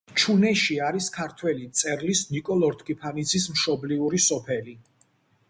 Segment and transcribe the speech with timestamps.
[0.19, 4.77] ჩუნეში არის ქართველი მწერლის ნიკო ლორთქიფანიძის მშობლიური სოფელი.